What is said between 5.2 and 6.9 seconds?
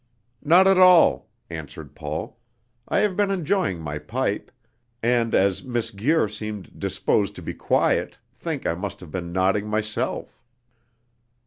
as Miss Guir seemed